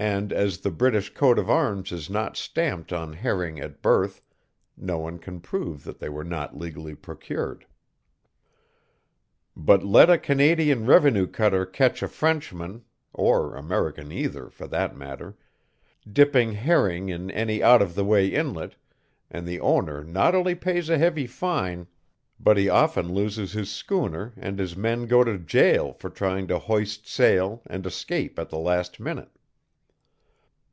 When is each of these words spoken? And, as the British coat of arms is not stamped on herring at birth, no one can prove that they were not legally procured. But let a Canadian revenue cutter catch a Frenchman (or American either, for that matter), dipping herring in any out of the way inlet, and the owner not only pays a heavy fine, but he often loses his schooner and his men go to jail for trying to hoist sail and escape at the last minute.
And, 0.00 0.32
as 0.32 0.58
the 0.58 0.70
British 0.70 1.12
coat 1.12 1.40
of 1.40 1.50
arms 1.50 1.90
is 1.90 2.08
not 2.08 2.36
stamped 2.36 2.92
on 2.92 3.14
herring 3.14 3.58
at 3.58 3.82
birth, 3.82 4.22
no 4.76 4.96
one 5.00 5.18
can 5.18 5.40
prove 5.40 5.82
that 5.82 5.98
they 5.98 6.08
were 6.08 6.22
not 6.22 6.56
legally 6.56 6.94
procured. 6.94 7.66
But 9.56 9.82
let 9.84 10.08
a 10.08 10.16
Canadian 10.16 10.86
revenue 10.86 11.26
cutter 11.26 11.66
catch 11.66 12.00
a 12.00 12.06
Frenchman 12.06 12.84
(or 13.12 13.56
American 13.56 14.12
either, 14.12 14.50
for 14.50 14.68
that 14.68 14.94
matter), 14.96 15.36
dipping 16.08 16.52
herring 16.52 17.08
in 17.08 17.28
any 17.32 17.60
out 17.60 17.82
of 17.82 17.96
the 17.96 18.04
way 18.04 18.28
inlet, 18.28 18.76
and 19.32 19.48
the 19.48 19.58
owner 19.58 20.04
not 20.04 20.32
only 20.32 20.54
pays 20.54 20.88
a 20.88 20.96
heavy 20.96 21.26
fine, 21.26 21.88
but 22.38 22.56
he 22.56 22.68
often 22.68 23.12
loses 23.12 23.52
his 23.52 23.68
schooner 23.68 24.32
and 24.36 24.60
his 24.60 24.76
men 24.76 25.06
go 25.08 25.24
to 25.24 25.36
jail 25.40 25.92
for 25.92 26.08
trying 26.08 26.46
to 26.46 26.60
hoist 26.60 27.08
sail 27.08 27.62
and 27.66 27.84
escape 27.84 28.38
at 28.38 28.48
the 28.48 28.58
last 28.60 29.00
minute. 29.00 29.30